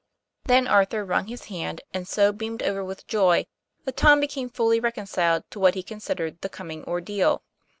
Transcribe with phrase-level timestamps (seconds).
[0.45, 3.45] Then Arthur wrung his hand and so beamed over with joy
[3.85, 7.43] that Tom became fully reconciled to what he considered the coming ordeal.